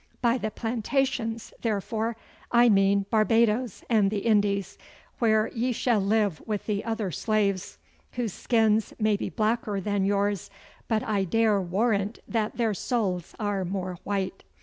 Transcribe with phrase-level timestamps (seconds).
[0.19, 2.17] By the Plantations, therefore,
[2.51, 4.79] I mean Barbadoes and the Indies,
[5.19, 7.77] where ye shall live with the other slaves,
[8.13, 10.49] whose skins may be blacker than yours,
[10.87, 14.43] but I dare warrant that their souls are more white.